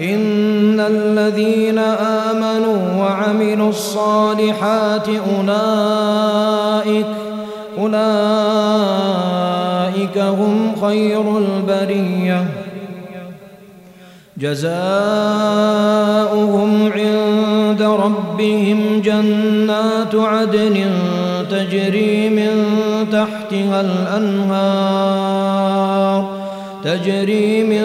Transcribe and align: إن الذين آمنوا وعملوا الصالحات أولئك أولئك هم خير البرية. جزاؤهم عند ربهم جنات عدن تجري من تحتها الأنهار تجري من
إن 0.00 0.80
الذين 0.80 1.78
آمنوا 1.78 2.96
وعملوا 2.98 3.68
الصالحات 3.68 5.08
أولئك 5.08 7.06
أولئك 7.78 7.96
هم 10.18 10.72
خير 10.80 11.38
البرية. 11.38 12.46
جزاؤهم 14.38 14.72
عند 16.92 17.82
ربهم 17.82 19.00
جنات 19.04 20.14
عدن 20.14 20.90
تجري 21.50 22.28
من 22.28 22.50
تحتها 23.12 23.80
الأنهار 23.80 25.16
تجري 26.84 27.62
من 27.62 27.84